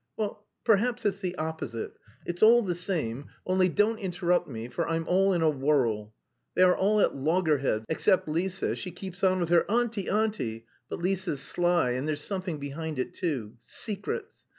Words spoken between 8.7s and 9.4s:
she keeps on